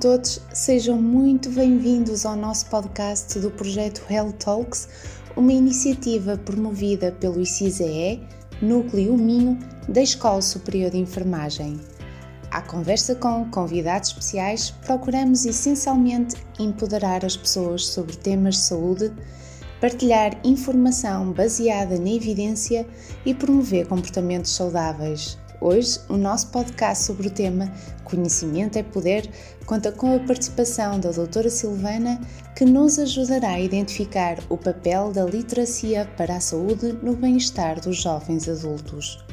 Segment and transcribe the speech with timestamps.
[0.00, 4.88] todos, sejam muito bem-vindos ao nosso podcast do projeto Health Talks,
[5.34, 8.22] uma iniciativa promovida pelo ICISEE,
[8.60, 11.80] Núcleo Minho da Escola Superior de Enfermagem.
[12.50, 19.12] À conversa com convidados especiais, procuramos essencialmente empoderar as pessoas sobre temas de saúde,
[19.80, 22.86] partilhar informação baseada na evidência
[23.24, 25.38] e promover comportamentos saudáveis.
[25.58, 27.72] Hoje, o nosso podcast sobre o tema
[28.04, 29.26] Conhecimento é Poder
[29.64, 32.20] conta com a participação da doutora Silvana,
[32.54, 38.02] que nos ajudará a identificar o papel da literacia para a saúde no bem-estar dos
[38.02, 39.24] jovens adultos.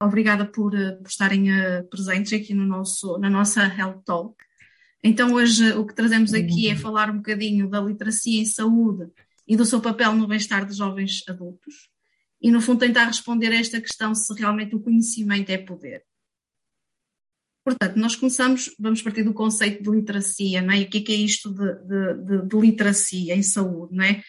[0.00, 4.36] Obrigada por, eh, por estarem uh, presentes aqui no nosso, na nossa Health Talk.
[5.02, 9.10] Então, hoje o que trazemos aqui é falar um bocadinho da literacia em saúde
[9.48, 11.88] e do seu papel no bem-estar dos jovens adultos.
[12.40, 16.04] E, no fundo, tentar responder a esta questão se realmente o conhecimento é poder.
[17.64, 20.80] Portanto, nós começamos, vamos partir do conceito de literacia, não é?
[20.80, 24.04] E o que é, que é isto de, de, de, de, literacia em saúde, não
[24.04, 24.22] é?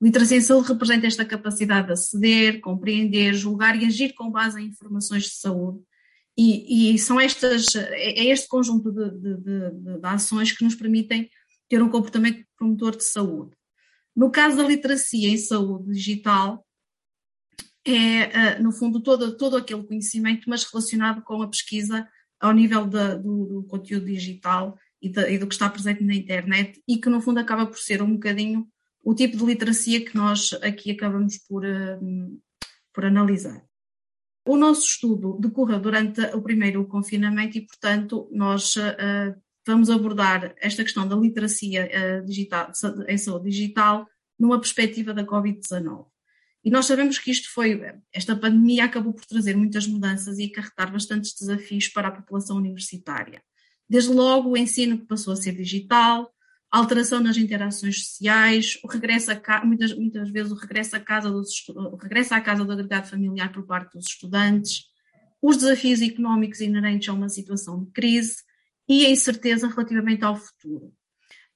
[0.00, 4.66] Literacia em saúde representa esta capacidade de aceder, compreender, julgar e agir com base em
[4.66, 5.80] informações de saúde.
[6.36, 11.28] E, e são estas, é, é este conjunto de ações que nos permitem
[11.68, 13.57] ter um comportamento promotor de saúde.
[14.18, 16.66] No caso da literacia em saúde digital,
[17.84, 22.04] é, eh, no fundo, todo, todo aquele conhecimento, mas relacionado com a pesquisa
[22.40, 26.16] ao nível de, do, do, conteúdo digital e, de, e, do que está presente na
[26.16, 28.66] internet e que, no fundo, acaba por ser um bocadinho
[29.04, 32.00] o tipo de literacia que nós aqui acabamos por, eh,
[32.92, 33.64] por analisar.
[34.44, 40.82] O nosso estudo decorre durante o primeiro confinamento e, portanto, nós uh, vamos abordar esta
[40.82, 42.72] questão da literacia uh, digital,
[43.06, 46.06] em saúde digital numa perspectiva da Covid-19.
[46.64, 47.80] E nós sabemos que isto foi,
[48.12, 53.42] esta pandemia acabou por trazer muitas mudanças e acarretar bastantes desafios para a população universitária.
[53.88, 56.32] Desde logo o ensino que passou a ser digital,
[56.70, 61.30] a alteração nas interações sociais, o regresso a muitas, muitas vezes o regresso à casa
[61.30, 64.84] dos o regresso à casa do agregado familiar por parte dos estudantes,
[65.40, 68.36] os desafios económicos inerentes a uma situação de crise,
[68.88, 70.86] e a incerteza relativamente ao futuro.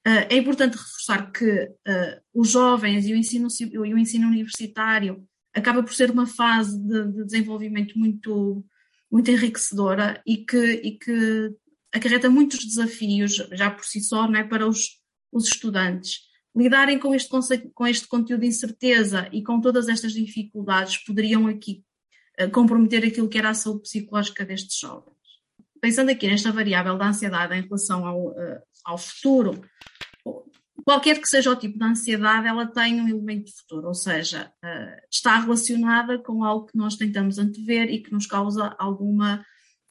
[0.05, 5.25] Uh, é importante reforçar que uh, os jovens e o, ensino, e o ensino universitário
[5.53, 8.65] acaba por ser uma fase de, de desenvolvimento muito,
[9.09, 11.55] muito enriquecedora e que, e que
[11.93, 14.99] acarreta muitos desafios já por si só é, para os,
[15.31, 16.19] os estudantes.
[16.55, 21.47] Lidarem com este, conceito, com este conteúdo de incerteza e com todas estas dificuldades poderiam
[21.47, 21.83] aqui
[22.41, 25.12] uh, comprometer aquilo que era a saúde psicológica destes jovens
[25.83, 29.61] pensando aqui nesta variável da ansiedade em relação ao, uh, ao futuro,
[30.85, 34.49] qualquer que seja o tipo de ansiedade, ela tem um elemento de futuro, ou seja,
[34.63, 39.45] uh, está relacionada com algo que nós tentamos antever e que nos causa alguma,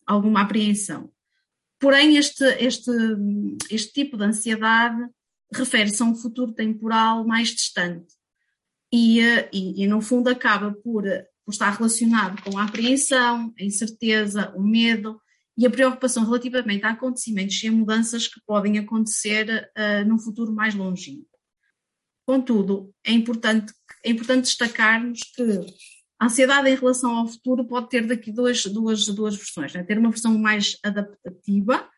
[0.06, 1.12] alguma apreensão.
[1.78, 2.90] Porém, este, este,
[3.70, 4.96] este tipo de ansiedade
[5.52, 8.14] refere-se a um futuro temporal mais distante
[8.90, 11.04] e, uh, e, e, no fundo, acaba por,
[11.44, 15.20] por estar relacionado com a apreensão, a incerteza, o medo
[15.62, 20.52] e a preocupação relativamente a acontecimentos e a mudanças que podem acontecer uh, num futuro
[20.52, 21.28] mais longínquo.
[22.26, 23.72] Contudo, é importante,
[24.04, 25.64] é importante destacarmos que
[26.18, 29.84] a ansiedade em relação ao futuro pode ter daqui duas, duas, duas versões, né?
[29.84, 31.88] ter uma versão mais adaptativa,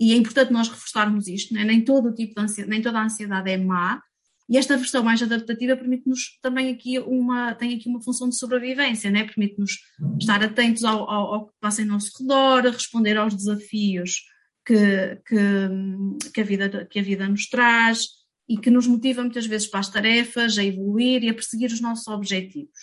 [0.00, 1.62] e é importante nós reforçarmos isto, né?
[1.62, 4.02] nem todo tipo de ansiedade, nem toda a ansiedade é má,
[4.48, 9.10] e esta versão mais adaptativa permite-nos também aqui uma, tem aqui uma função de sobrevivência,
[9.10, 9.24] né?
[9.24, 9.78] permite-nos
[10.20, 14.22] estar atentos ao, ao, ao, que passa em nosso redor, responder aos desafios
[14.66, 18.06] que, que, que, a vida, que a vida nos traz
[18.46, 21.80] e que nos motiva muitas vezes para as tarefas, a evoluir e a perseguir os
[21.80, 22.78] nossos objetivos.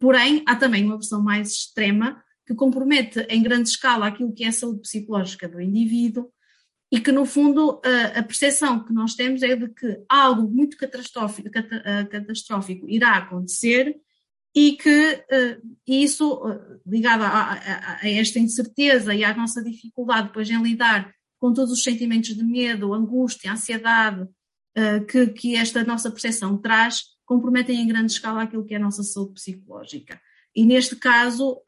[0.00, 4.48] Porém, há também uma versão mais extrema que compromete em grande escala aquilo que é
[4.48, 6.30] a saúde psicológica do indivíduo
[6.96, 10.78] e que, no fundo, a, a percepção que nós temos é de que algo muito
[10.78, 11.50] catastrófico,
[12.10, 13.94] catastrófico irá acontecer
[14.54, 15.22] e que
[15.86, 16.40] e isso,
[16.86, 21.70] ligado a, a, a, esta incerteza e à nossa dificuldade depois em lidar com todos
[21.70, 24.26] os sentimentos de medo, angústia, ansiedade
[25.06, 29.02] que, que esta nossa percepção traz, comprometem em grande escala aquilo que é a nossa
[29.02, 30.18] saúde psicológica.
[30.54, 31.60] E neste caso,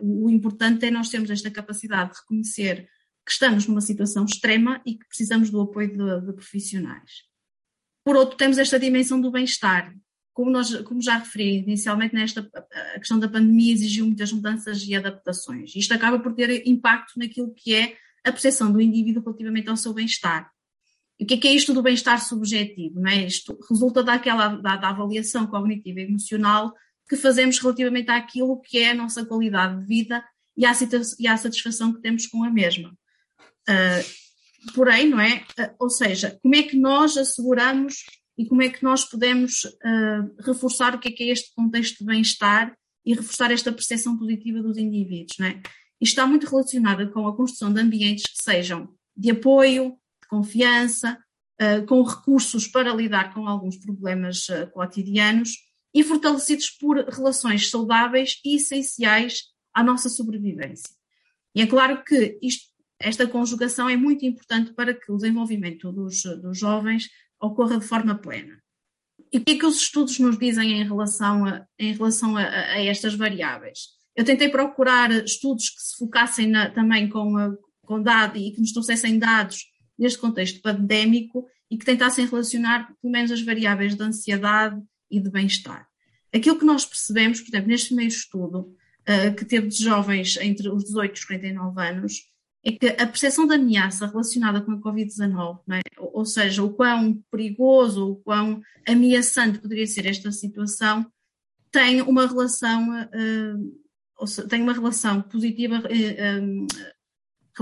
[0.00, 2.88] o importante é nós termos esta capacidade de reconhecer
[3.28, 7.24] que estamos numa situação extrema e que precisamos do apoio de, de profissionais.
[8.02, 9.94] Por outro, temos esta dimensão do bem-estar.
[10.32, 12.48] Como, nós, como já referi inicialmente, nesta,
[12.94, 15.76] a questão da pandemia exigiu muitas mudanças e adaptações.
[15.76, 19.92] Isto acaba por ter impacto naquilo que é a percepção do indivíduo relativamente ao seu
[19.92, 20.50] bem-estar.
[21.20, 22.98] E o que é, que é isto do bem-estar subjetivo?
[22.98, 23.26] Não é?
[23.26, 26.72] Isto resulta daquela, da, da avaliação cognitiva e emocional
[27.06, 30.24] que fazemos relativamente àquilo que é a nossa qualidade de vida
[30.56, 30.72] e à,
[31.18, 32.96] e à satisfação que temos com a mesma.
[33.68, 35.44] Uh, porém, não é?
[35.58, 38.04] Uh, ou seja, como é que nós asseguramos
[38.36, 41.98] e como é que nós podemos uh, reforçar o que é que é este contexto
[41.98, 42.74] de bem-estar
[43.04, 45.60] e reforçar esta percepção positiva dos indivíduos, não é?
[46.00, 51.18] Isto está muito relacionado com a construção de ambientes que sejam de apoio, de confiança,
[51.88, 55.56] com recursos para lidar com alguns problemas cotidianos
[55.92, 60.90] e fortalecidos por relações saudáveis e essenciais à nossa sobrevivência.
[61.54, 62.68] E é claro que isto,
[63.00, 67.08] esta conjugação é muito importante para que o desenvolvimento dos, dos jovens
[67.40, 68.60] ocorra de forma plena.
[69.32, 72.42] E o que é que os estudos nos dizem em relação a, em relação a,
[72.42, 73.98] a estas variáveis?
[74.16, 78.60] Eu tentei procurar estudos que se focassem na, também com, a, com dados e que
[78.60, 79.66] nos trouxessem dados
[79.98, 84.80] neste contexto pandémico e que tentassem relacionar pelo menos as variáveis de ansiedade
[85.10, 85.86] e de bem-estar.
[86.32, 90.68] Aquilo que nós percebemos, por exemplo, neste primeiro estudo, uh, que teve de jovens entre
[90.68, 92.12] os 18 e os 49 anos,
[92.64, 95.80] é que a percepção de ameaça relacionada com a Covid-19, é?
[95.98, 101.06] ou seja, o quão perigoso, o quão ameaçante poderia ser esta situação,
[101.70, 106.66] tem uma relação, uh, tem uma relação positiva uh,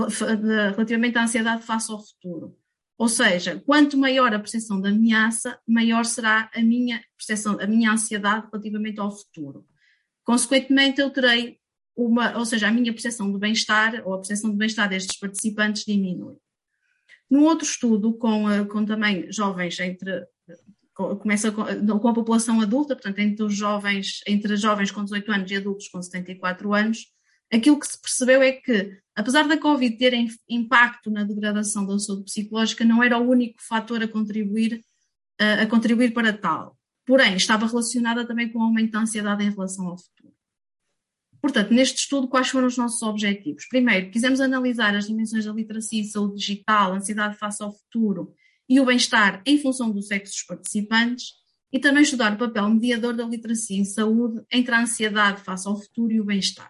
[0.01, 2.57] uh, relativamente à ansiedade face ao futuro.
[2.97, 7.91] Ou seja, quanto maior a percepção da ameaça, maior será a minha percepção, a minha
[7.91, 9.67] ansiedade relativamente ao futuro.
[10.23, 11.59] Consequentemente, eu terei
[11.97, 15.83] uma, ou seja, a minha percepção de bem-estar ou a percepção de bem-estar destes participantes
[15.83, 16.35] diminui.
[17.29, 20.25] Num outro estudo, com, eh, com também jovens entre
[20.93, 21.63] começa com,
[21.99, 25.87] com, a população adulta, portanto, entre os jovens, entre jovens com 18 anos e adultos
[25.89, 27.05] com 74 anos,
[27.53, 30.13] aquilo que se percebeu é que, apesar da Covid ter
[30.49, 34.81] impacto na degradação da saúde psicológica, não era o único fator a contribuir,
[35.39, 36.75] a, a contribuir para tal.
[37.05, 40.16] Porém, estava relacionada também com o aumento da ansiedade em relação ao futuro.
[41.47, 43.65] Portanto, neste estudo, quais foram os nossos objetivos?
[43.69, 48.33] Primeiro, quisemos analisar as dimensões da literacia e saúde digital, ansiedade face ao futuro
[48.67, 51.27] e o bem-estar em função do sexo dos participantes
[51.71, 55.81] e também estudar o papel mediador da literacia em saúde entre a ansiedade face ao
[55.81, 56.69] futuro e o bem-estar.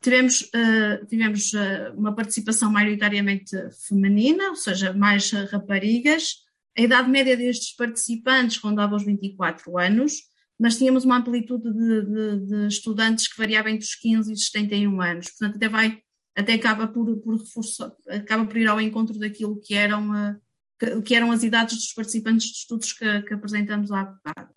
[0.00, 3.56] Tivemos, uh, tivemos uh, uma participação maioritariamente
[3.86, 6.38] feminina, ou seja, mais raparigas.
[6.76, 10.31] A idade média destes participantes rondava os 24 anos
[10.62, 14.46] mas tínhamos uma amplitude de, de, de, estudantes que variava entre os 15 e os
[14.46, 15.28] 71 anos.
[15.30, 16.00] Portanto, até vai,
[16.36, 20.40] até acaba por, por reforçar, acaba por ir ao encontro daquilo que eram, uh,
[20.78, 24.54] que, que, eram as idades dos participantes de estudos que, que apresentamos há bocado.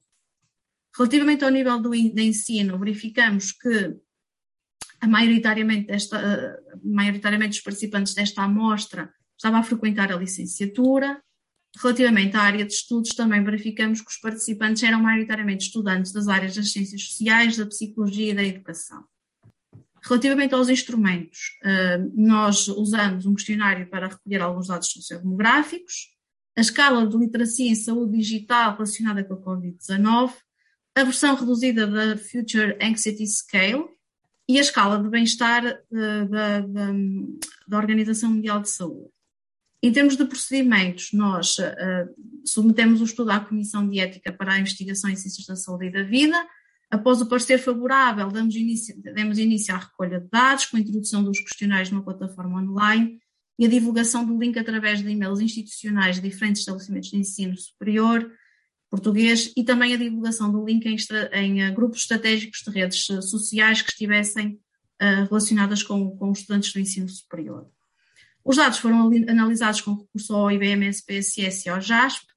[0.96, 3.96] Relativamente ao nível do de ensino, verificamos que
[5.02, 11.20] a maioritariamente, desta, uh, maioritariamente os participantes desta amostra estavam a frequentar a licenciatura,
[11.82, 16.56] Relativamente à área de estudos, também verificamos que os participantes eram maioritariamente estudantes das áreas
[16.56, 19.04] das ciências sociais, da psicologia e da educação.
[20.02, 26.16] Relativamente aos instrumentos, eh, nós usamos um questionário para recolher alguns dados sociodemográficos,
[26.56, 30.34] a escala de literacia em saúde digital relacionada com a Covid-19,
[30.96, 33.84] a versão reduzida da Future Anxiety Scale
[34.48, 36.92] e a escala de bem-estar eh, da, da,
[37.68, 39.15] da Organização Mundial de Saúde.
[39.86, 44.60] Em termos de procedimentos, nós uh, submetemos o estudo à Comissão de Ética para a
[44.60, 46.44] Investigação em Ciências da Saúde e da Vida.
[46.90, 51.24] Após o parecer favorável, damos início, demos início à recolha de dados, com a introdução
[51.24, 53.20] dos questionários numa plataforma online
[53.60, 58.28] e a divulgação do link através de e-mails institucionais de diferentes estabelecimentos de ensino superior,
[58.90, 60.98] português, e também a divulgação do link em,
[61.34, 64.60] em uh, grupos estratégicos de redes uh, sociais que estivessem
[65.30, 67.70] relacionadas com, com estudantes do ensino superior.
[68.46, 72.28] Os dados foram analisados com recurso ao IBM, SPSS e ao JASP.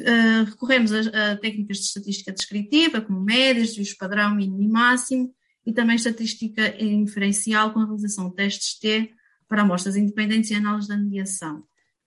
[0.00, 5.32] Uh, recorremos a, a, técnicas de estatística descritiva, como médias, desvios padrão, mínimo e máximo,
[5.64, 9.14] e também estatística inferencial com a realização de testes T
[9.46, 11.62] para amostras independentes e análises da mediação.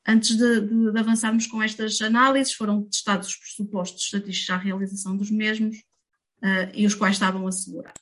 [0.05, 5.15] Antes de, de, de, avançarmos com estas análises, foram testados os pressupostos estatísticos à realização
[5.15, 5.77] dos mesmos
[6.43, 8.01] uh, e os quais estavam assegurados.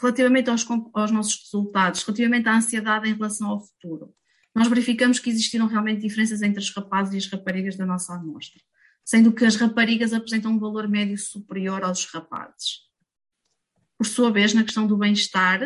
[0.00, 4.14] Relativamente aos, aos nossos resultados, relativamente à ansiedade em relação ao futuro,
[4.54, 8.60] nós verificamos que existiram realmente diferenças entre os rapazes e as raparigas da nossa amostra,
[9.04, 12.82] sendo que as raparigas apresentam um valor médio superior aos rapazes.
[13.96, 15.62] Por sua vez, na questão do bem-estar,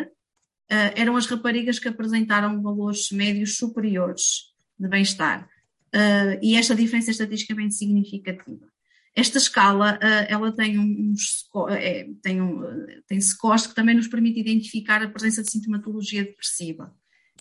[0.69, 5.49] eh, eram as raparigas que apresentaram valores médios superiores de bem-estar.
[5.93, 8.67] Eh, e esta diferença é estatisticamente significativa.
[9.15, 12.61] Esta escala, eh, ela tem uns é, tem, um,
[13.07, 16.95] tem scores que também nos permite identificar a presença de sintomatologia depressiva.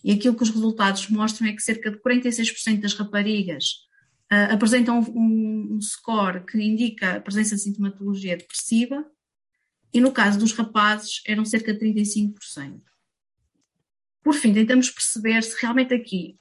[0.06, 3.88] E aquilo que os resultados mostram é que cerca de 46% das raparigas
[4.32, 9.04] uh, apresentam um, um, score que indica a presença de sintomatologia depressiva
[9.92, 12.82] e no caso dos rapazes eram cerca de 35%.
[14.22, 16.38] Por fim, tentamos perceber se realmente aqui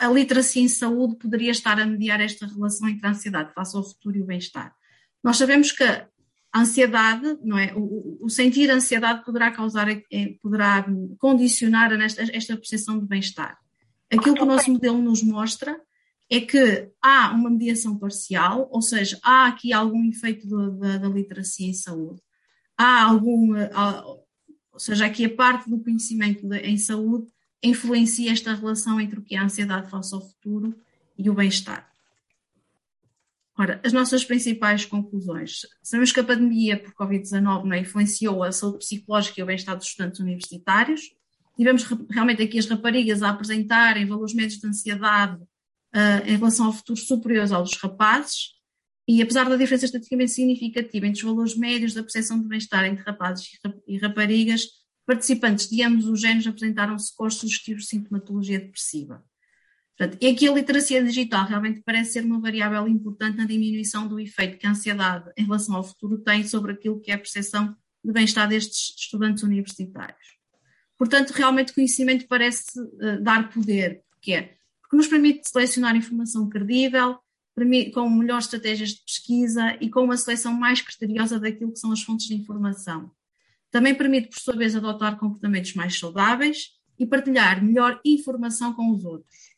[0.00, 3.84] a literacia em saúde poderia estar a mediar esta relação entre a ansiedade face ao
[3.84, 4.74] futuro e o bem-estar.
[5.22, 5.84] Nós sabemos que
[6.54, 7.74] a ansiedade, não é?
[7.74, 10.00] O, o sentir ansiedade poderá causar, é,
[10.40, 10.86] poderá
[11.18, 13.58] condicionar esta, esta percepção de bem-estar.
[14.08, 15.76] Aquilo que o nosso modelo nos mostra
[16.30, 20.46] é que há uma mediação parcial, ou seja, há aqui algum efeito
[20.78, 22.22] da, da literacia em saúde.
[22.78, 24.04] Há algum, há,
[24.72, 27.26] ou seja, aqui a parte do conhecimento de, em saúde
[27.64, 30.72] influencia esta relação entre o que é a ansiedade face ao futuro
[31.18, 31.90] e o bem-estar.
[33.56, 35.60] Ora, as nossas principais conclusões.
[35.80, 39.86] Sabemos que a pandemia por Covid-19 é, influenciou a saúde psicológica e o bem-estar dos
[39.86, 41.02] estudantes universitários.
[41.56, 46.72] Tivemos realmente aqui as raparigas a apresentarem valores médios de ansiedade uh, em relação ao
[46.72, 48.54] futuro superiores aos dos rapazes.
[49.06, 53.04] E apesar da diferença estatisticamente significativa entre os valores médios da percepção de bem-estar entre
[53.04, 53.50] rapazes
[53.86, 54.66] e raparigas,
[55.06, 59.22] participantes de ambos os géneros apresentaram scores sugestivos de sintomatologia depressiva.
[59.96, 64.18] Portanto, e aqui a literacia digital realmente parece ser uma variável importante na diminuição do
[64.18, 67.76] efeito que a ansiedade em relação ao futuro tem sobre aquilo que é a percepção
[68.04, 70.34] de bem-estar destes estudantes universitários.
[70.98, 76.48] Portanto, realmente o conhecimento parece uh, dar poder, porque é, porque nos permite selecionar informação
[76.48, 77.18] credível,
[77.92, 82.02] com melhores estratégias de pesquisa e com uma seleção mais criteriosa daquilo que são as
[82.02, 83.12] fontes de informação.
[83.70, 89.04] Também permite, por sua vez, adotar comportamentos mais saudáveis e partilhar melhor informação com os
[89.04, 89.53] outros.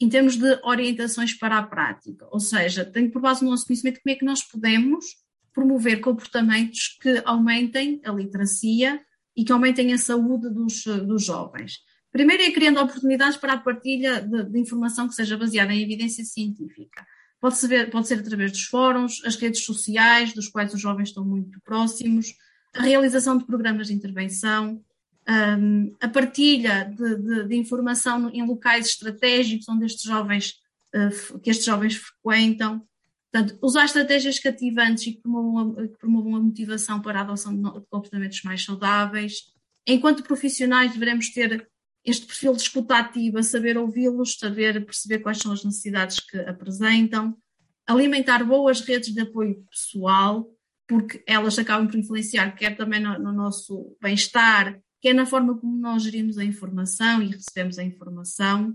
[0.00, 4.00] Em termos de orientações para a prática, ou seja, tem por base no nosso conhecimento
[4.02, 5.04] como é que nós podemos
[5.52, 9.00] promover comportamentos que aumentem a literacia
[9.36, 11.80] e que aumentem a saúde dos, dos jovens.
[12.10, 16.24] Primeiro é criando oportunidades para a partilha de, de informação que seja baseada em evidência
[16.24, 17.06] científica.
[17.40, 17.56] Pode
[17.90, 22.34] pode ser através dos fóruns, as redes sociais, dos quais os jovens estão muito próximos,
[22.74, 24.82] a realização de programas de intervenção,
[25.28, 30.54] um, a partilha de, de, de, informação em locais estratégicos onde estes jovens,
[30.94, 32.82] uh, que estes jovens frequentam.
[33.30, 37.54] Portanto, usar estratégias cativantes e que promovam, a, que promovam a motivação para a adoção
[37.54, 39.52] de, de comportamentos mais saudáveis.
[39.86, 41.68] Enquanto profissionais, devemos ter
[42.04, 47.36] este perfil de escuta ativa, saber ouvi-los, saber perceber quais são as necessidades que apresentam,
[47.86, 50.48] alimentar boas redes de apoio pessoal,
[50.88, 55.76] porque elas acabam por influenciar quer também no, no nosso bem-estar, quer na forma como
[55.76, 58.70] nós gerimos a informação e recebemos a informação.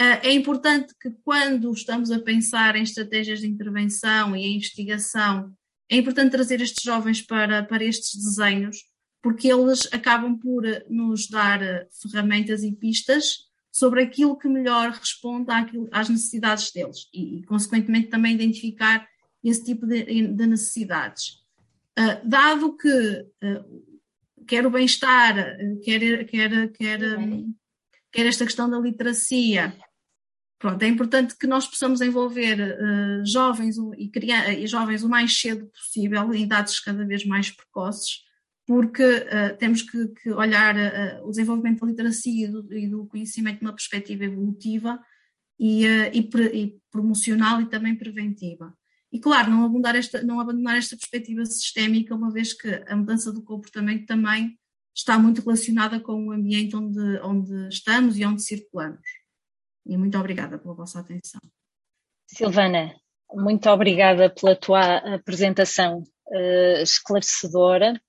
[0.00, 5.52] Uh, é importante que quando estamos a pensar em estratégias de intervenção e em investigação,
[5.88, 8.78] é importante trazer estes jovens para, para estes desenhos,
[9.22, 11.60] porque eles acabam por nos dar
[12.00, 15.50] ferramentas e pistas sobre aquilo que melhor responde
[15.92, 19.06] às necessidades deles e, e, consequentemente, também identificar
[19.44, 21.42] esse tipo de, de necessidades.
[22.24, 23.26] Dado que
[24.46, 25.34] quer o bem-estar,
[25.82, 27.54] quer, quer, quer, um,
[28.10, 29.76] quer esta questão da literacia,
[30.58, 34.10] pronto, é importante que nós possamos envolver uh, jovens e,
[34.58, 38.20] e jovens o mais cedo possível, em idades cada vez mais precoces,
[38.66, 43.06] porque uh, temos que, que olhar uh, o desenvolvimento da literacia e do, e do
[43.06, 45.00] conhecimento de uma perspectiva evolutiva
[45.58, 48.72] e, e, e promocional e também preventiva.
[49.12, 53.30] E, claro, não abandonar, esta, não abandonar esta perspectiva sistémica, uma vez que a mudança
[53.30, 54.58] do comportamento também
[54.94, 59.06] está muito relacionada com o ambiente onde, onde estamos e onde circulamos.
[59.84, 61.40] E muito obrigada pela vossa atenção.
[62.26, 62.94] Silvana,
[63.34, 68.00] muito obrigada pela tua apresentação uh, esclarecedora.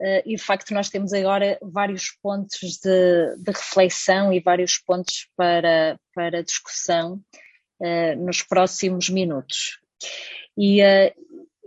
[0.00, 5.28] Uh, e de facto, nós temos agora vários pontos de, de reflexão e vários pontos
[5.36, 7.20] para, para discussão
[7.80, 9.78] uh, nos próximos minutos.
[10.56, 11.12] E, uh,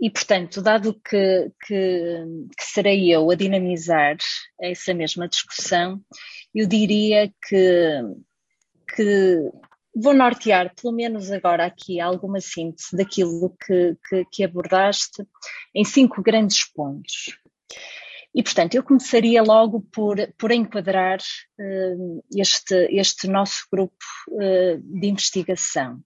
[0.00, 2.24] e portanto, dado que, que,
[2.58, 4.16] que, serei eu a dinamizar
[4.60, 6.00] essa mesma discussão,
[6.54, 8.02] eu diria que,
[8.94, 9.50] que
[9.94, 15.24] vou nortear, pelo menos agora aqui, alguma síntese daquilo que, que, que abordaste
[15.74, 17.38] em cinco grandes pontos.
[18.34, 25.06] E, portanto, eu começaria logo por, por enquadrar uh, este, este nosso grupo uh, de
[25.06, 26.00] investigação.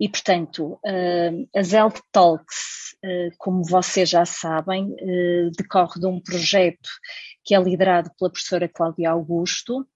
[0.00, 6.20] E, portanto, uh, as Health Talks, uh, como vocês já sabem, uh, decorre de um
[6.20, 6.88] projeto
[7.44, 9.86] que é liderado pela professora Cláudia Augusto,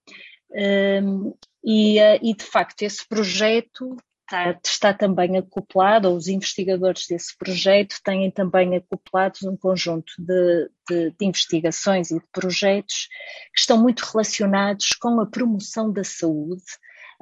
[1.65, 7.95] e, e, de facto, esse projeto está, está, também acoplado, ou os investigadores desse projeto
[8.03, 13.07] têm também acoplados um conjunto de, de, de investigações e de projetos
[13.53, 16.63] que estão muito relacionados com a promoção da saúde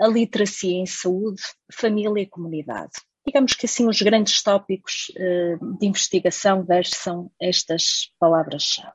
[0.02, 1.42] a literacia em saúde,
[1.72, 2.92] família e comunidade.
[3.26, 8.92] digamos que assim, os grandes tópicos uh, de investigação versam estas palavras-chave.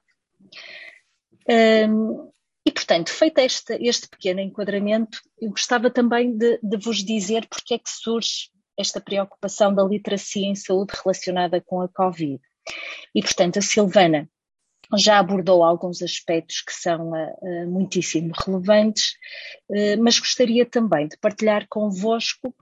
[1.48, 2.28] Um,
[2.66, 7.74] e, portanto, feito este, este pequeno enquadramento, eu gostava também de, de vos dizer porque
[7.74, 12.40] é que surge esta preocupação da literacia em saúde relacionada com a Covid.
[13.14, 14.28] E, portanto, a Silvana
[14.94, 19.14] já abordou alguns aspectos que são uh, muitíssimo relevantes,
[19.68, 22.54] uh, mas gostaria também de partilhar convosco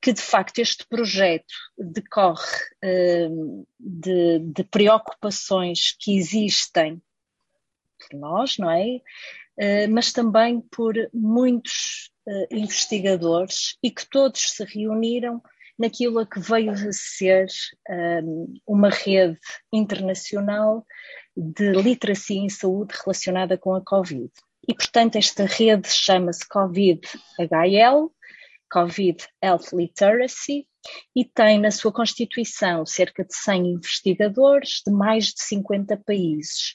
[0.00, 7.02] que, de facto, este projeto decorre uh, de, de, preocupações que existem
[7.98, 9.00] por nós, não é?
[9.88, 12.10] mas também por muitos
[12.50, 15.42] investigadores e que todos se reuniram
[15.78, 17.46] naquilo que veio a ser
[18.22, 19.38] um, uma rede
[19.72, 20.86] internacional
[21.36, 24.30] de literacia em saúde relacionada com a Covid.
[24.66, 28.10] E, portanto, esta rede chama-se COVID-HL,
[28.70, 30.66] Covid Health Literacy,
[31.14, 36.74] e tem na sua constituição cerca de 100 investigadores de mais de 50 países.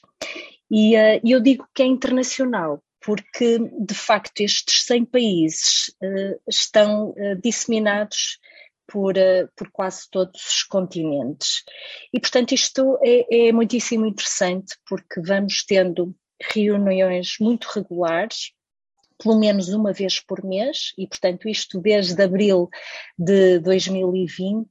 [0.70, 7.10] E uh, eu digo que é internacional, porque de facto estes 100 países uh, estão
[7.10, 8.38] uh, disseminados
[8.92, 11.62] por, uh, por quase todos os continentes.
[12.12, 16.14] E, portanto, isto é, é muitíssimo interessante porque vamos tendo
[16.52, 18.52] reuniões muito regulares,
[19.18, 22.68] pelo menos uma vez por mês, e portanto isto desde abril
[23.16, 24.68] de 2020,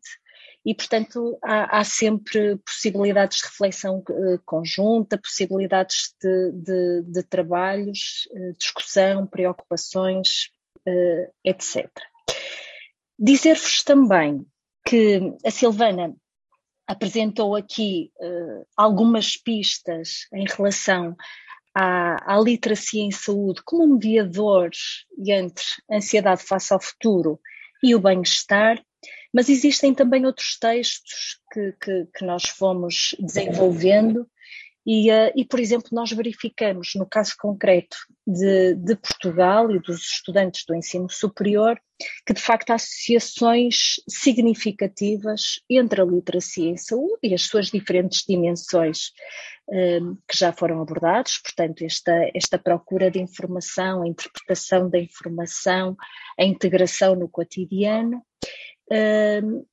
[0.65, 8.27] e portanto há, há sempre possibilidades de reflexão uh, conjunta, possibilidades de, de, de trabalhos,
[8.31, 10.51] uh, discussão, preocupações,
[11.45, 11.87] etc.
[13.23, 14.43] Dizer-vos também
[14.83, 16.15] que a Silvana
[16.87, 21.15] apresentou aqui uh, algumas pistas em relação
[21.71, 24.71] à, à, literacia em saúde como mediador
[25.19, 27.39] entre ansiedade face ao futuro
[27.83, 28.83] e o bem-estar,
[29.31, 34.27] mas existem também outros textos que, que, que nós fomos desenvolvendo
[34.85, 40.01] e, uh, e, por exemplo, nós verificamos, no caso concreto de, de, Portugal e dos
[40.01, 41.79] estudantes do ensino superior,
[42.25, 48.23] que de facto há associações significativas entre a literacia em saúde e as suas diferentes
[48.27, 49.11] dimensões
[49.69, 55.95] uh, que já foram abordadas, portanto, esta, esta procura de informação, a interpretação da informação,
[56.39, 58.23] a integração no cotidiano.
[58.91, 59.65] Uh,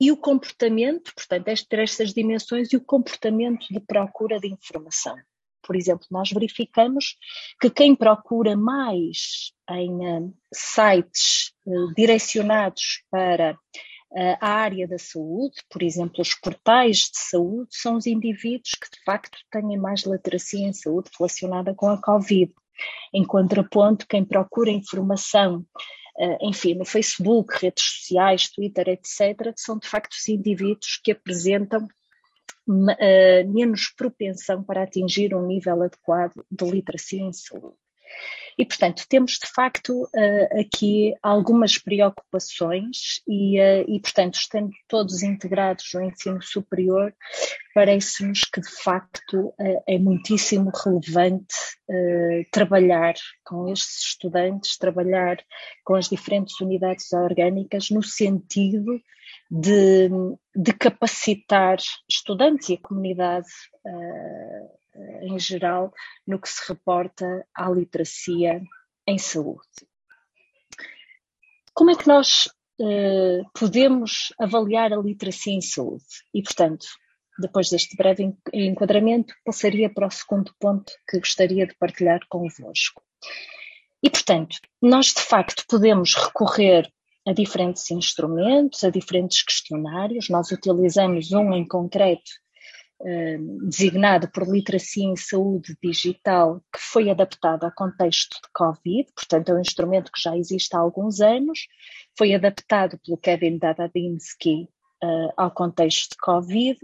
[0.00, 5.16] e o comportamento, portanto, estas, estas dimensões e o comportamento de procura de informação.
[5.62, 7.16] Por exemplo, nós verificamos
[7.60, 15.56] que quem procura mais em uh, sites uh, direcionados para uh, a área da saúde,
[15.68, 20.68] por exemplo, os portais de saúde, são os indivíduos que de facto têm mais literacia
[20.68, 22.52] em saúde relacionada com a Covid.
[23.12, 26.05] Em contraponto, quem procura informação eh,
[26.40, 31.86] enfim, no Facebook, redes sociais, Twitter, etc., são de facto os indivíduos que apresentam
[32.68, 37.76] uh, menos propensão para atingir um nível adequado de literacia em saúde.
[38.58, 45.22] E, portanto, temos de facto uh, aqui algumas preocupações e, uh, e, portanto, estando todos
[45.22, 47.14] integrados no ensino superior,
[47.74, 51.54] parece-nos que de facto uh, é muitíssimo relevante
[52.50, 53.14] trabalhar
[53.44, 55.36] com estes estudantes, trabalhar
[55.84, 59.00] com as diferentes unidades orgânicas no sentido
[59.50, 60.08] de,
[60.54, 63.46] de capacitar estudantes e a comunidade
[63.86, 64.66] eh,
[65.22, 65.92] em geral,
[66.26, 68.62] no que se reporta à literacia
[69.06, 69.60] em saúde.
[71.74, 72.46] Como é que nós
[72.80, 76.04] uh, podemos avaliar a literacia em saúde?
[76.32, 76.86] E, portanto,
[77.38, 83.02] depois deste breve enquadramento, passaria para o segundo ponto que gostaria de partilhar convosco.
[84.02, 86.90] E, portanto, nós de facto podemos recorrer
[87.26, 90.28] a diferentes instrumentos, a diferentes questionários.
[90.28, 92.30] Nós utilizamos um em concreto
[93.04, 93.36] eh,
[93.68, 99.54] designado por Literacia em Saúde Digital, que foi adaptado ao contexto de Covid, portanto é
[99.54, 101.66] um instrumento que já existe há alguns anos,
[102.16, 104.68] foi adaptado pelo Kevin Dadabinsky
[105.04, 106.78] uh, ao contexto de Covid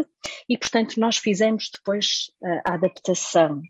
[0.49, 3.63] e, portanto, nós fizemos depois uh, a adaptação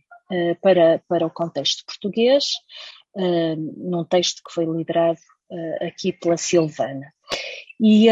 [0.63, 2.45] para, para o contexto português,
[3.15, 5.19] num texto que foi liderado
[5.83, 7.13] aqui pela Silvana.
[7.79, 8.09] E,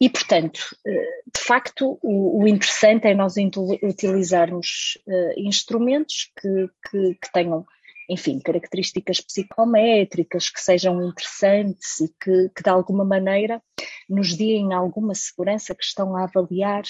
[0.00, 3.34] e, portanto, eh, de facto, o, interessante é nós
[3.82, 7.66] utilizarmos uh, instrumentos que, que, que, tenham,
[8.08, 13.62] enfim, características psicométricas, que sejam interessantes e que, que, de alguma maneira,
[14.08, 16.84] nos deem alguma segurança que estão a avaliar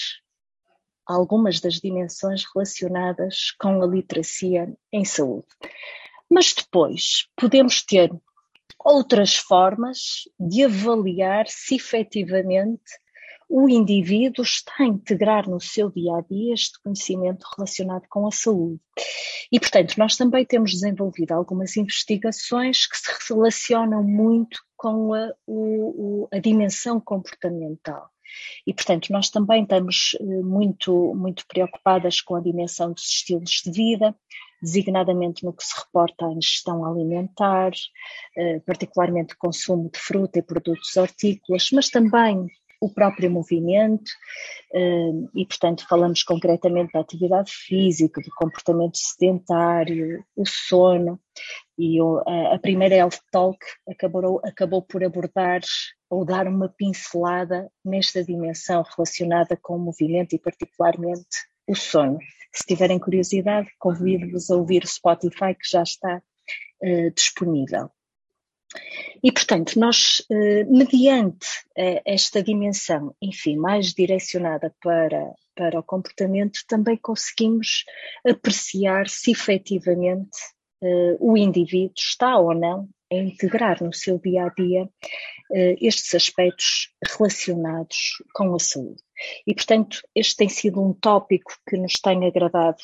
[1.05, 5.47] algumas das dimensões relacionadas com a literacia em saúde.
[6.29, 8.09] Mas depois podemos ter
[8.79, 13.00] outras formas de avaliar se efetivamente
[13.51, 18.31] o indivíduo está a integrar no seu dia a dia este conhecimento relacionado com a
[18.31, 18.79] saúde.
[19.51, 26.29] E, portanto, nós também temos desenvolvido algumas investigações que se relacionam muito com a, o,
[26.31, 28.09] a dimensão comportamental.
[28.65, 33.71] E, portanto, nós também estamos eh, muito, muito preocupadas com a dimensão dos estilos de
[33.71, 34.15] vida,
[34.61, 37.71] designadamente no que se reporta à ingestão alimentar,
[38.37, 42.47] eh, particularmente o consumo de fruta e produtos hortícolas, mas também
[42.81, 44.11] o próprio movimento,
[44.73, 51.19] eh, e portanto falamos concretamente da atividade física, do comportamento sedentário, o sono,
[51.77, 51.97] e
[52.53, 55.61] a primeira Health Talk acabou, acabou por abordar
[56.09, 62.19] ou dar uma pincelada nesta dimensão relacionada com o movimento e particularmente o sono.
[62.53, 66.21] Se tiverem curiosidade, convido-vos a ouvir o Spotify que já está
[66.83, 67.89] uh, disponível.
[69.23, 76.59] E, portanto, nós, eh, mediante eh, esta dimensão, enfim, mais direcionada para, para o comportamento,
[76.67, 77.83] também conseguimos
[78.27, 80.37] apreciar se efetivamente
[80.83, 84.89] eh, o indivíduo está ou não a integrar no seu dia a dia
[85.81, 89.03] estes aspectos relacionados com a saúde.
[89.45, 92.81] E, portanto, este tem sido um tópico que nos tem agradado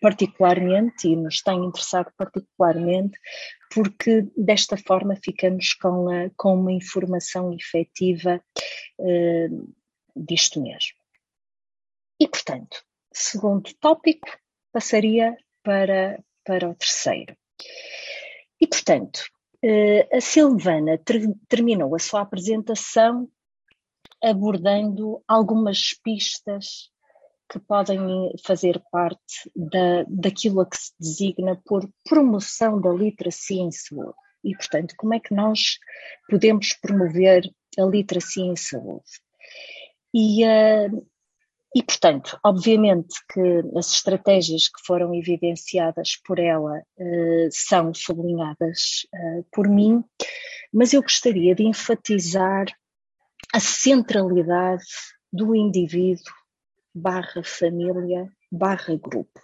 [0.00, 3.18] particularmente e nos tem interessado particularmente,
[3.72, 8.42] porque desta forma ficamos com, a, com uma informação efetiva
[8.98, 9.74] uh,
[10.14, 10.96] disto mesmo.
[12.18, 12.82] E, portanto,
[13.12, 14.28] segundo tópico,
[14.72, 17.36] passaria para, para o terceiro.
[18.58, 19.20] E, portanto,
[19.62, 23.28] uh, a Silvana ter, terminou a sua apresentação
[24.22, 26.90] abordando algumas pistas
[27.50, 33.70] que podem fazer parte da, daquilo a que se designa por promoção da literacia em
[33.70, 34.14] saúde.
[34.44, 35.78] E, portanto, como é que nós
[36.28, 37.48] podemos promover
[37.78, 39.04] a literacia em saúde?
[40.14, 41.06] E, uh,
[41.74, 49.46] e, portanto, obviamente que as estratégias que foram evidenciadas por ela uh, são sublinhadas uh,
[49.52, 50.02] por mim,
[50.72, 52.66] mas eu gostaria de enfatizar
[53.56, 54.84] a centralidade
[55.32, 56.30] do indivíduo
[56.94, 59.40] barra família barra grupo.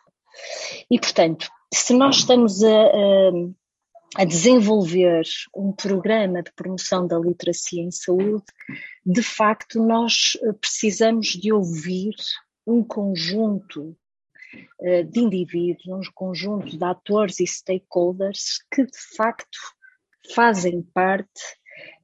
[0.90, 5.22] E, portanto, se nós estamos a, a, a, desenvolver
[5.56, 8.44] um programa de promoção da literacia em saúde,
[9.04, 12.14] de facto nós precisamos de ouvir
[12.66, 13.96] um conjunto
[14.82, 19.58] eh, de indivíduos, um conjunto de atores e stakeholders que de facto
[20.34, 21.40] fazem parte,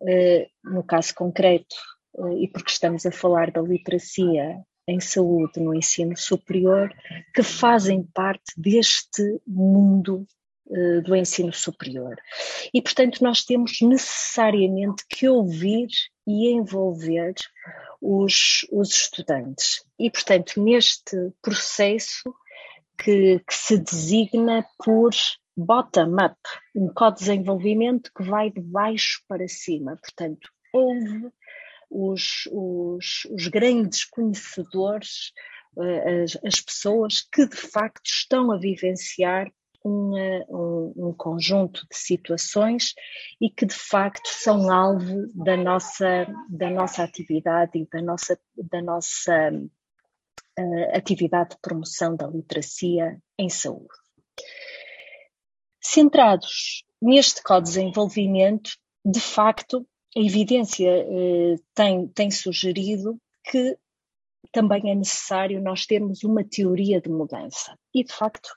[0.09, 1.97] eh, no caso concreto, eh,
[2.38, 6.92] e porque estamos a falar da literacia em saúde no ensino superior
[7.35, 10.26] que fazem parte deste mundo
[10.66, 12.16] uh, do ensino superior.
[12.72, 15.88] E, portanto, nós temos necessariamente que ouvir
[16.26, 17.35] e envolver
[18.00, 19.85] os, os estudantes.
[19.98, 22.35] E, portanto, neste processo
[22.96, 25.12] que, que se designa por
[25.57, 26.37] bottom-up,
[26.74, 29.96] um co-desenvolvimento que vai de baixo para cima.
[29.96, 31.31] Portanto, houve
[31.90, 35.33] os, os, os grandes conhecedores,
[35.79, 39.51] eh, as, as, pessoas que de facto estão a vivenciar
[39.85, 40.12] um,
[40.48, 42.94] um, conjunto de situações
[43.40, 48.83] e que de facto são alvo da nossa, da nossa atividade e da nossa, da
[48.83, 49.51] nossa
[50.59, 53.94] uh, atividade de promoção da literacia em saúde.
[55.81, 58.72] Centrados neste co-desenvolvimento,
[59.05, 59.87] de facto,
[60.18, 63.78] a evidência eh, tem, tem sugerido que
[64.50, 67.78] também é necessário nós termos uma teoria de mudança.
[67.94, 68.48] E, de facto,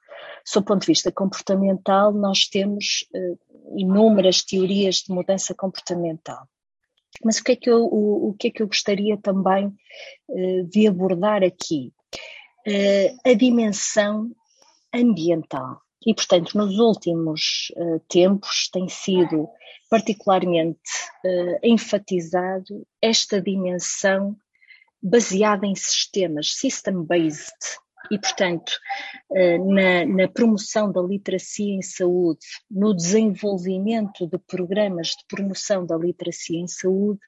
[0.43, 3.35] sob o ponto de vista comportamental, nós temos eh,
[3.75, 6.47] inúmeras teorias de mudança comportamental.
[7.23, 9.71] Mas o que é que eu, o, o que é que eu gostaria também
[10.31, 11.93] eh, de abordar aqui?
[13.25, 14.31] A dimensão
[14.93, 15.81] ambiental.
[16.05, 19.47] E, portanto, nos últimos uh, tempos tem sido
[19.89, 20.79] particularmente
[21.23, 24.35] uh, enfatizado esta dimensão
[25.01, 28.71] baseada em sistemas, system-based, e, portanto,
[29.29, 35.95] uh, na, na, promoção da literacia em saúde, no desenvolvimento de programas de promoção da
[35.97, 37.19] literacia em saúde,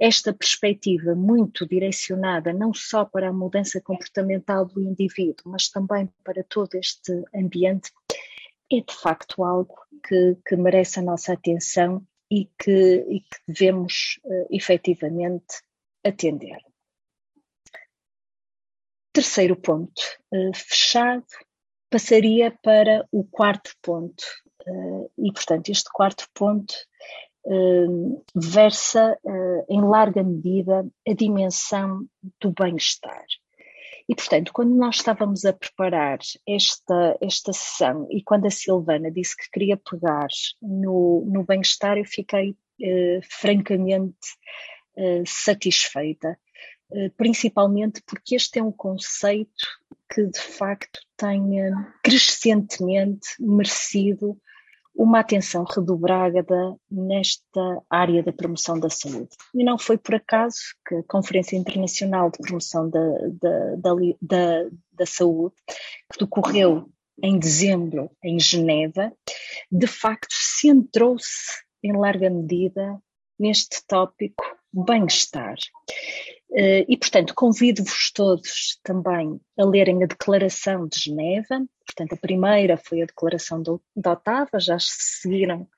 [0.00, 6.42] esta perspectiva muito direcionada não só para a mudança comportamental do indivíduo, mas também para
[6.42, 7.90] todo este ambiente
[8.72, 9.74] é de facto algo
[10.06, 15.62] que, que merece a nossa atenção e que, e que devemos uh, efetivamente
[16.04, 16.58] atender.
[19.12, 20.02] Terceiro ponto,
[20.32, 21.24] uh, fechado,
[21.90, 24.24] passaria para o quarto ponto,
[25.16, 26.74] e, portanto, este quarto ponto
[28.34, 29.16] versa
[29.68, 32.04] em larga medida a dimensão
[32.40, 33.24] do bem-estar.
[34.08, 39.36] E, portanto, quando nós estávamos a preparar esta, esta sessão e quando a Silvana disse
[39.36, 40.28] que queria pegar
[40.62, 44.16] no, no bem-estar, eu fiquei eh, francamente
[44.96, 46.38] eh, satisfeita,
[46.92, 49.66] eh, principalmente porque este é um conceito
[50.12, 51.42] que de facto tem
[52.04, 54.40] crescentemente merecido
[54.96, 56.44] uma atenção redobrada
[56.90, 59.28] nesta área da promoção da saúde.
[59.54, 63.00] E não foi por acaso que a Conferência Internacional de Promoção da,
[63.76, 65.54] da, da, da, Saúde,
[66.12, 66.90] que decorreu
[67.22, 69.12] em dezembro em Geneva,
[69.70, 72.98] de facto centrou-se em larga medida
[73.38, 75.56] neste tópico bem-estar.
[76.52, 81.64] Eh, e, portanto, convido-vos todos também a lerem a Declaração de Geneva.
[81.84, 85.68] Portanto, a primeira foi a Declaração de Otava, já se seguiram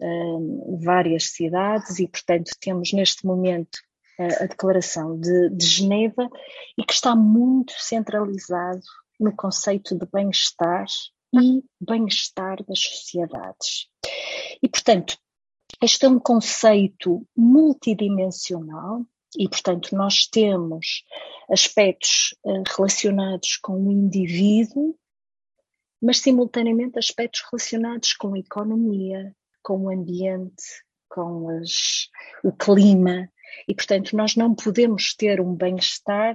[0.00, 3.78] um, eh, várias cidades e, portanto, temos neste momento
[4.18, 6.28] a, a Declaração de, de Geneva
[6.78, 8.82] e que está muito centralizado
[9.18, 10.86] no conceito de bem-estar
[11.34, 13.88] e bem-estar das sociedades.
[14.62, 15.16] E, portanto,
[15.82, 19.04] este é um conceito multidimensional
[19.38, 21.04] e, portanto, nós temos
[21.50, 24.96] aspectos eh, relacionados com o indivíduo,
[26.00, 30.62] mas simultaneamente aspectos relacionados com a economia, com o ambiente,
[31.08, 32.08] com as,
[32.42, 33.28] o clima.
[33.68, 36.34] E, portanto, nós não podemos ter um bem-estar,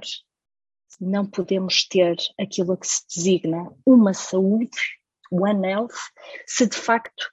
[1.00, 4.76] não podemos ter aquilo a que se designa uma saúde,
[5.30, 5.94] One Health,
[6.46, 7.30] se de facto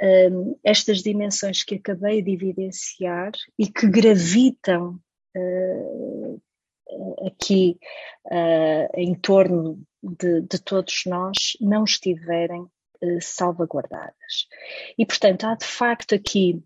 [0.00, 5.00] um, estas dimensões que acabei de evidenciar e que gravitam
[5.38, 7.78] uh, aqui
[8.26, 14.48] uh, em torno de, de, todos nós não estiverem uh, salvaguardadas.
[14.96, 16.62] E, portanto, há de facto aqui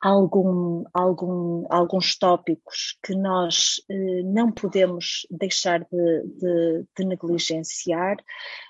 [0.00, 3.76] algum, algum, alguns tópicos que nós
[4.24, 8.16] não podemos deixar de, de, de, negligenciar,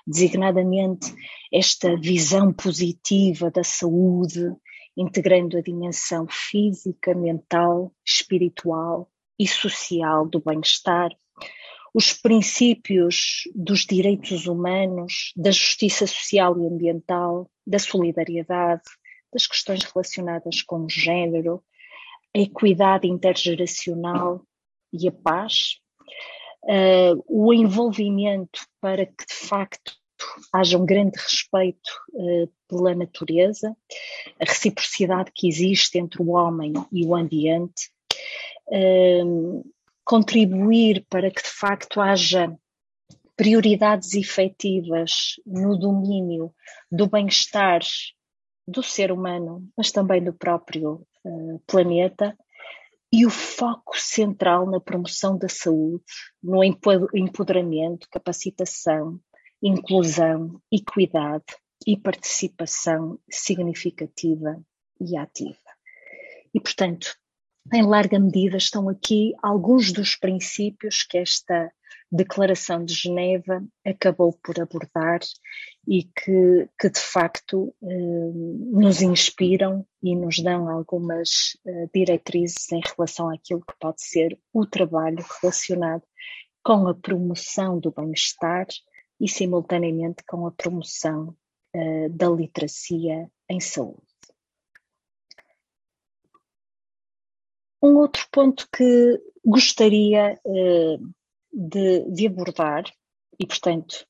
[0.07, 1.13] designadamente
[1.51, 4.53] esta visão positiva da saúde,
[4.95, 11.11] integrando a dimensão física, mental, espiritual e social do bem-estar,
[11.93, 18.83] os princípios dos direitos humanos, da justiça social e ambiental, da solidariedade,
[19.31, 21.63] das questões relacionadas com o género,
[22.35, 24.41] a equidade intergeracional
[24.91, 25.79] e a paz,
[26.63, 29.93] uh, o envolvimento para que de facto
[30.51, 33.75] haja um grande respeito uh, pela natureza,
[34.39, 37.89] a reciprocidade que existe entre o homem e o ambiente,
[40.03, 42.55] contribuir para que de facto haja
[43.35, 46.53] prioridades efetivas no domínio
[46.91, 47.81] do bem-estar
[48.67, 52.35] do ser humano, mas também do próprio uh, planeta,
[53.11, 56.03] e o foco central na promoção da saúde,
[56.41, 59.19] no empoderamento, capacitação,
[59.61, 61.45] inclusão, equidade
[61.87, 64.59] e participação significativa
[64.99, 65.55] e ativa.
[66.53, 67.15] E, portanto,
[67.73, 71.71] em larga medida estão aqui alguns dos princípios que esta
[72.11, 75.19] Declaração de Geneva acabou por abordar
[75.87, 82.81] e que, que de facto eh, nos inspiram e nos dão algumas eh, diretrizes em
[82.95, 86.03] relação àquilo que pode ser o trabalho relacionado
[86.63, 88.67] com a promoção do bem-estar
[89.19, 91.35] e, simultaneamente, com a promoção
[91.73, 94.04] eh, da literacia em saúde.
[97.85, 100.39] Um outro ponto que gostaria
[101.53, 102.83] de, de abordar,
[103.39, 104.07] e portanto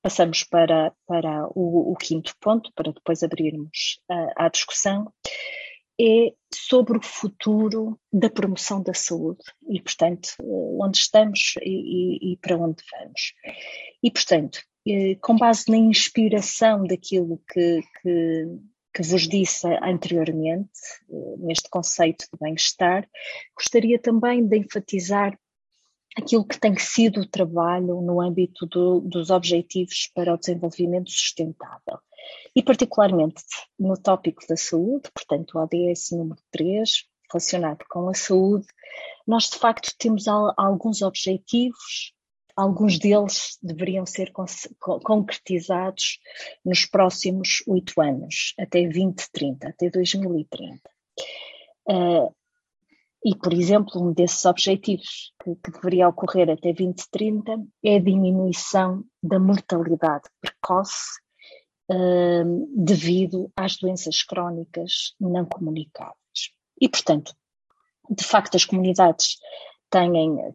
[0.00, 5.12] passamos para, para o, o, quinto ponto, para depois abrirmos a, a discussão,
[6.00, 10.30] é sobre o futuro da promoção da saúde e, portanto,
[10.80, 13.34] onde estamos e, e, e para onde vamos.
[14.02, 18.46] E, portanto, eh, com base na inspiração daquilo que, que,
[18.92, 20.70] que vos disse anteriormente,
[21.10, 23.08] eh, neste conceito de bem-estar,
[23.56, 25.38] gostaria também de enfatizar
[26.16, 31.98] aquilo que tem sido o trabalho no âmbito do, dos Objetivos para o Desenvolvimento Sustentável.
[32.54, 33.42] E, particularmente
[33.78, 38.66] no tópico da saúde, portanto, o ODS número 3, relacionado com a saúde,
[39.26, 42.12] nós de facto temos alguns objetivos,
[42.58, 44.32] alguns deles deveriam ser
[45.04, 46.18] concretizados
[46.64, 50.80] nos próximos oito anos, até 2030, até 2030.
[51.88, 52.34] Uh,
[53.24, 59.04] e, por exemplo, um desses objetivos que, que, deveria ocorrer até 2030 é a diminuição
[59.22, 61.20] da mortalidade precoce
[61.92, 66.16] uh, devido às doenças crónicas não comunicáveis.
[66.80, 67.32] E, portanto,
[68.10, 69.36] de facto, as comunidades
[69.90, 70.10] têm,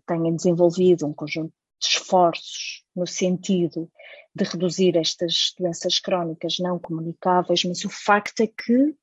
[0.06, 1.54] têm desenvolvido um conjunto
[1.88, 3.90] esforços no sentido
[4.36, 8.96] de reduzir estas doenças crónicas não comunicáveis, mas o facto é que,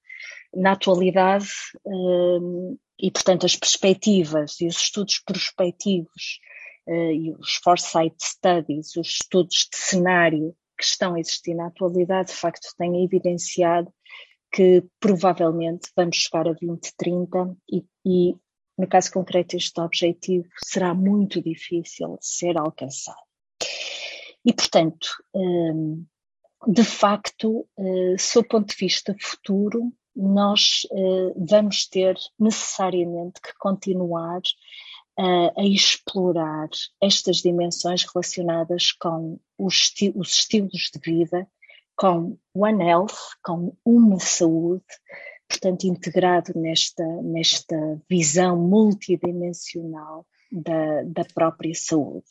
[0.54, 1.48] na atualidade,
[1.84, 6.40] hum, e portanto as perspectivas e os estudos prospectivos
[6.86, 12.28] uh, e os foresight studies, os estudos de cenário que estão a existir na atualidade,
[12.28, 13.92] de facto têm evidenciado
[14.52, 18.34] que provavelmente vamos chegar a 2030 e, e
[18.80, 23.20] no caso concreto este objetivo será muito difícil de ser alcançado.
[24.44, 26.04] E portanto, hum,
[26.66, 33.52] de facto, uh, sob o ponto de vista futuro, nós uh, vamos ter necessariamente que
[33.58, 34.40] continuar
[35.18, 36.68] uh, a explorar
[37.02, 41.46] estas dimensões relacionadas com os estilos de vida,
[41.96, 44.84] com One Health, com uma saúde,
[45.50, 52.26] portanto, integrado nesta, nesta visão multidimensional da, da própria saúde.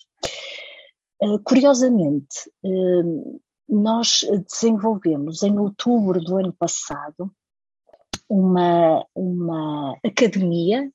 [1.22, 7.30] Uh, curiosamente, uh, nós desenvolvemos em outubro do ano passado
[8.30, 10.90] uma, uma academia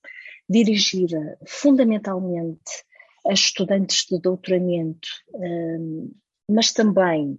[0.49, 2.85] dirigida fundamentalmente
[3.27, 6.13] a estudantes de doutoramento, hum,
[6.51, 7.39] mas também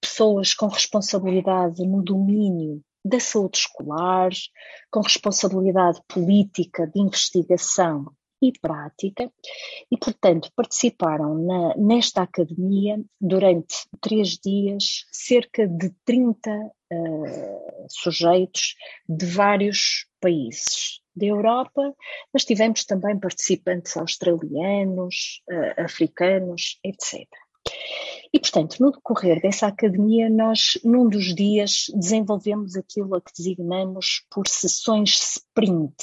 [0.00, 4.30] pessoas com responsabilidade no domínio da saúde escolar,
[4.90, 8.06] com responsabilidade política de investigação
[8.42, 9.30] e prática,
[9.90, 18.74] e, portanto, participaram na, nesta academia durante três dias cerca de 30 uh, sujeitos
[19.08, 21.94] de vários países da Europa,
[22.32, 27.28] mas tivemos também participantes australianos, uh, africanos, etc.
[28.32, 34.26] E, portanto, no decorrer dessa academia, nós, num dos dias, desenvolvemos aquilo a que designamos
[34.30, 35.94] por sessões sprint,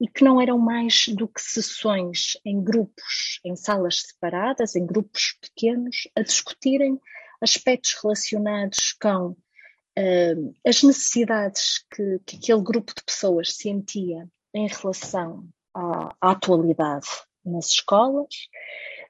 [0.00, 5.36] e que não eram mais do que sessões em grupos, em salas separadas, em grupos
[5.40, 7.00] pequenos, a discutirem
[7.40, 15.48] aspectos relacionados com uh, as necessidades que, que, aquele grupo de pessoas sentia em relação
[15.74, 17.08] à, à atualidade
[17.44, 18.48] nas escolas,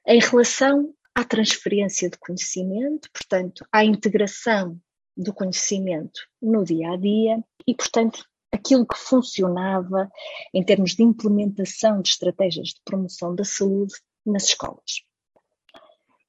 [0.07, 4.79] em relação à transferência de conhecimento, portanto, à integração
[5.17, 10.09] do conhecimento no dia a dia e, portanto, aquilo que funcionava
[10.53, 13.93] em termos de implementação de estratégias de promoção da saúde
[14.25, 15.03] nas escolas.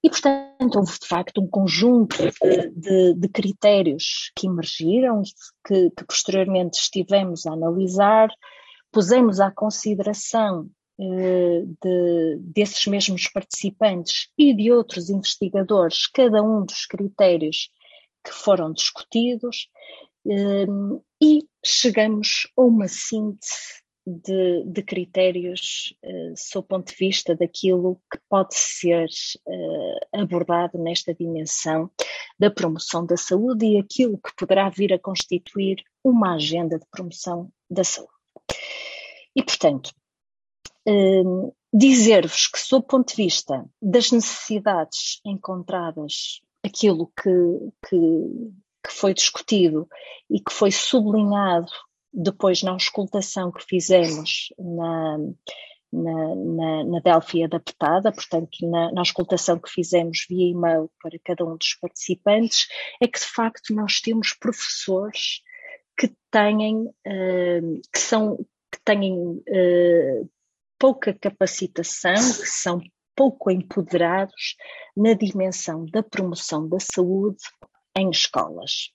[0.02, 5.22] E, portanto, houve de facto um conjunto de, de, de critérios que emergiram,
[5.64, 8.28] que, que, posteriormente estivemos a analisar,
[8.90, 10.68] pusemos à consideração
[11.00, 17.70] de, desses mesmos participantes e de outros investigadores cada um dos critérios
[18.24, 19.68] que foram discutidos
[20.28, 20.66] eh,
[21.22, 28.00] e chegamos a uma síntese de, de critérios uh, sob o ponto de vista daquilo
[28.10, 29.06] que pode ser
[29.46, 31.90] uh, abordado nesta dimensão
[32.38, 37.52] da promoção da saúde e aquilo que poderá vir a constituir uma agenda de promoção
[37.70, 38.10] da saúde.
[39.36, 39.92] E, portanto,
[40.88, 47.30] uh, dizer-vos que, sob o ponto de vista das necessidades encontradas, aquilo que,
[47.88, 47.96] que,
[48.84, 49.88] que foi discutido
[50.28, 51.70] e que foi sublinhado
[52.12, 55.18] depois na auscultação que fizemos na,
[55.92, 61.44] na, na, na Delphi adaptada, portanto, na, na auscultação que fizemos via e-mail para cada
[61.44, 62.68] um dos participantes,
[63.00, 65.42] é que de facto nós temos professores
[65.96, 68.36] que têm, uh, que são,
[68.72, 70.30] que têm uh,
[70.80, 72.80] pouca capacitação, que são
[73.14, 74.56] pouco empoderados
[74.96, 77.42] na dimensão da promoção da saúde
[77.94, 78.90] em escolas.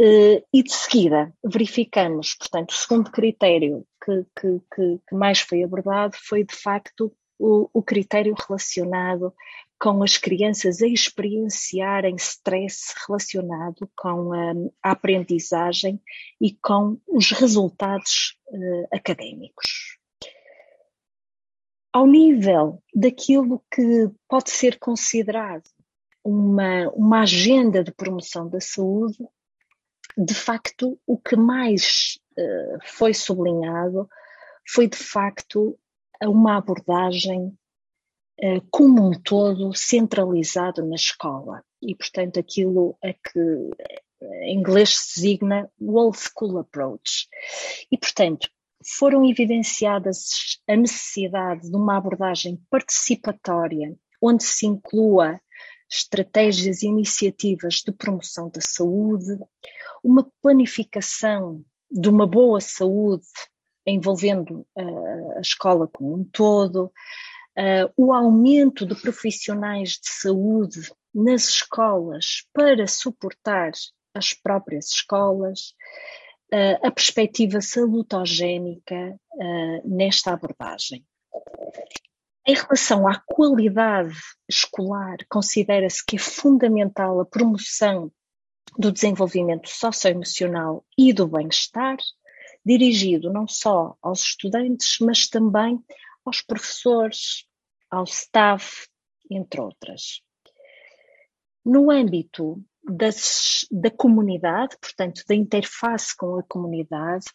[0.00, 5.62] Uh, e de seguida verificamos, portanto, o segundo critério que, que, que, que mais foi
[5.62, 9.34] abordado foi de facto o, o, critério relacionado
[9.78, 14.52] com as crianças a experienciarem stress relacionado com a,
[14.82, 16.00] a aprendizagem
[16.40, 20.01] e com os resultados uh, académicos.
[21.92, 25.68] Ao nível daquilo que pode ser considerado
[26.24, 29.18] uma, uma agenda de promoção da saúde,
[30.16, 34.08] de facto, o que mais uh, foi sublinhado
[34.66, 35.78] foi, de facto,
[36.22, 37.48] uma abordagem
[38.40, 41.62] uh, como um todo centralizado na escola.
[41.82, 43.70] E, portanto, aquilo a que
[44.44, 47.28] em inglês se designa Whole School Approach.
[47.90, 48.48] E, portanto,
[48.86, 55.40] foram evidenciadas a necessidade de uma abordagem participatória, onde se inclua
[55.90, 59.38] estratégias e iniciativas de promoção da saúde,
[60.02, 63.26] uma planificação de uma boa saúde
[63.86, 71.48] envolvendo uh, a escola como um todo, uh, o aumento de profissionais de saúde nas
[71.48, 73.72] escolas para suportar
[74.14, 75.74] as próprias escolas,
[76.82, 79.18] a perspectiva salutogénica
[79.84, 81.04] nesta abordagem.
[82.46, 88.12] Em relação à qualidade escolar, considera-se que é fundamental a promoção
[88.76, 91.96] do desenvolvimento socioemocional e do bem-estar,
[92.64, 95.82] dirigido não só aos estudantes, mas também
[96.24, 97.46] aos professores,
[97.90, 98.88] ao staff,
[99.30, 100.20] entre outras.
[101.64, 107.26] No âmbito das, da comunidade, portanto, da interface com a comunidade,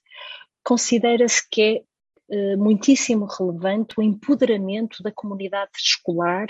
[0.64, 1.84] considera-se que é
[2.30, 6.48] eh, muitíssimo relevante o empoderamento da comunidade escolar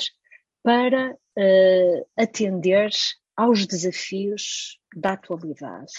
[0.63, 2.89] para eh, atender
[3.35, 5.93] aos desafios da atualidade.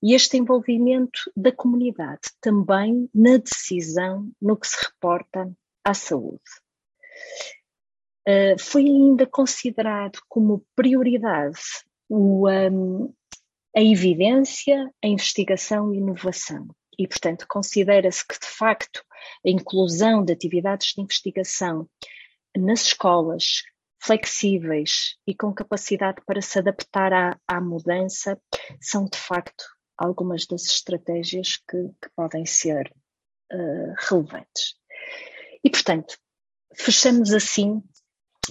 [0.00, 5.52] E este envolvimento da comunidade também na decisão no que se reporta
[5.84, 6.40] à saúde.
[8.28, 11.58] Uh, foi ainda considerado como prioridade
[12.08, 13.12] o, um,
[13.76, 16.66] a evidência, a investigação e inovação.
[16.98, 19.04] E, portanto, considera-se que, de facto,
[19.46, 21.88] a inclusão de atividades de investigação
[22.56, 23.62] nas escolas
[24.00, 28.40] flexíveis e com capacidade para se adaptar à, à mudança
[28.80, 29.64] são, de facto,
[29.96, 32.92] algumas das estratégias que, que podem ser
[33.52, 34.74] uh, relevantes.
[35.62, 36.16] E, portanto,
[36.74, 37.82] fechamos assim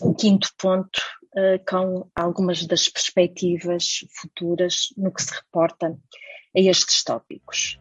[0.02, 1.02] o quinto ponto
[1.36, 5.98] uh, com algumas das perspectivas futuras no que se reporta
[6.56, 7.80] a estes tópicos.